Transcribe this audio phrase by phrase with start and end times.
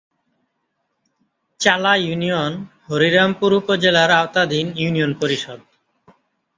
[1.59, 2.53] চালা ইউনিয়ন
[2.87, 5.59] হরিরামপুর উপজেলার আওতাধীন ইউনিয়ন পরিষদ।